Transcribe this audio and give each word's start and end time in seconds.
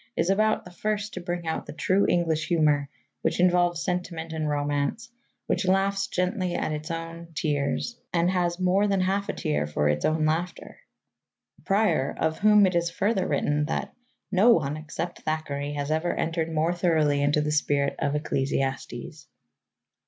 is 0.17 0.31
about 0.31 0.65
the 0.65 0.71
first 0.71 1.13
to 1.13 1.21
bring 1.21 1.45
out 1.45 1.67
the 1.67 1.73
true 1.73 2.07
English 2.09 2.47
humour 2.47 2.89
which 3.21 3.39
involves 3.39 3.83
sentiment 3.83 4.33
and 4.33 4.49
romance, 4.49 5.11
which 5.45 5.67
laughs 5.67 6.07
gently 6.07 6.55
at 6.55 6.71
its 6.71 6.89
own, 6.89 7.27
tears, 7.35 8.01
and 8.11 8.31
has 8.31 8.59
more 8.59 8.87
than 8.87 8.99
half 9.01 9.29
a 9.29 9.33
tear 9.33 9.67
for 9.67 9.87
its 9.89 10.03
own 10.03 10.25
laughter" 10.25 10.79
Prior, 11.65 12.15
of 12.19 12.39
whom 12.39 12.65
it 12.65 12.73
is 12.73 12.89
further 12.89 13.27
written 13.27 13.65
that 13.65 13.93
"no 14.31 14.49
one, 14.49 14.75
except 14.75 15.19
Thackeray, 15.21 15.73
has 15.73 15.91
ever 15.91 16.15
entered 16.15 16.51
more 16.51 16.73
thoroughly 16.73 17.21
into 17.21 17.39
the 17.41 17.51
spirit 17.51 17.93
of 17.99 18.15
Ecclesiastes." 18.15 19.27